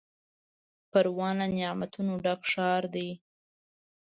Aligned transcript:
پروان 0.91 1.35
له 1.41 1.47
نعمتونو 1.55 2.13
ډک 2.23 2.41
ښار 2.51 2.83
دی. 2.95 3.09